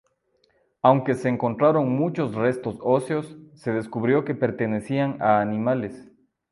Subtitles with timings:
[0.81, 6.09] Aunque se encontraron muchos restos óseos, se descubrió que pertenecían a animales.